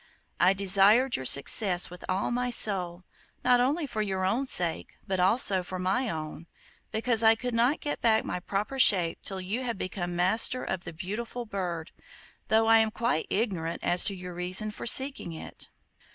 I 0.39 0.53
desired 0.53 1.15
your 1.15 1.25
success 1.25 1.91
with 1.91 2.03
all 2.09 2.31
my 2.31 2.49
soul, 2.49 3.03
not 3.45 3.59
only 3.59 3.85
for 3.85 4.01
your 4.01 4.25
own 4.25 4.47
sake, 4.47 4.97
but 5.05 5.19
also 5.19 5.61
for 5.61 5.77
my 5.77 6.09
own, 6.09 6.47
because 6.91 7.21
I 7.21 7.35
could 7.35 7.53
not 7.53 7.81
get 7.81 8.01
back 8.01 8.25
my 8.25 8.39
proper 8.39 8.79
shape 8.79 9.19
till 9.21 9.39
you 9.39 9.61
had 9.61 9.77
become 9.77 10.15
master 10.15 10.63
of 10.63 10.85
the 10.85 10.91
beautiful 10.93 11.45
bird, 11.45 11.91
though 12.47 12.65
I 12.65 12.79
am 12.79 12.89
quite 12.89 13.27
ignorant 13.29 13.83
as 13.83 14.03
to 14.05 14.15
your 14.15 14.33
reason 14.33 14.71
for 14.71 14.87
seeking 14.87 15.33
it. 15.33 15.69